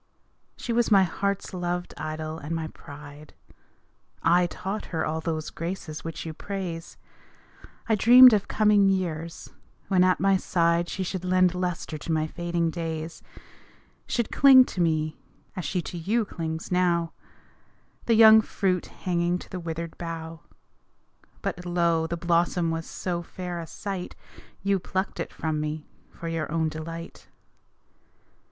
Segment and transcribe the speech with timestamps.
[0.57, 3.35] She was my heart's loved idle and my pride.
[4.23, 6.97] I taught her all those graces which you praise,
[7.87, 9.51] I dreamed of coming years,
[9.89, 13.21] when at my side She should lend luster to my fading days,
[14.07, 15.19] Should cling to me
[15.55, 17.13] (as she to you clings now),
[18.07, 20.39] The young fruit hanging to the withered bough.
[21.43, 22.07] But lo!
[22.07, 24.15] the blossom was so fair a sight,
[24.63, 27.27] You plucked it from me for your own delight.